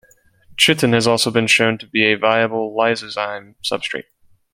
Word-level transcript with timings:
Chitin 0.57 0.93
has 0.93 1.05
also 1.05 1.29
been 1.29 1.45
shown 1.45 1.77
to 1.77 1.85
be 1.85 2.05
a 2.11 2.17
viable 2.17 2.73
lysozyme 2.75 3.53
substrate. 3.63 4.07